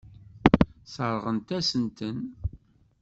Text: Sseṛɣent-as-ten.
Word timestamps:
Sseṛɣent-as-ten. 0.85 2.17